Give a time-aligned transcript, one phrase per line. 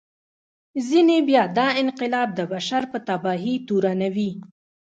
[0.87, 4.31] ځینې بیا دا انقلاب د بشر په تباهي تورنوي.